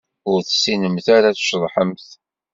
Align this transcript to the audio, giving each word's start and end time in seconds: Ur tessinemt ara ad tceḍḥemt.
Ur 0.31 0.39
tessinemt 0.41 1.07
ara 1.15 1.27
ad 1.29 1.37
tceḍḥemt. 1.37 2.07